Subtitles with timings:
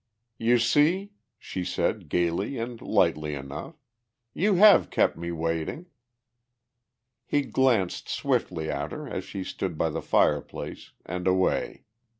[0.39, 3.75] "You see," she said, gaily and lightly enough,
[4.33, 5.85] "you have kept me waiting."
[7.23, 11.83] He glanced swiftly at her as she stood by the fireplace, and away.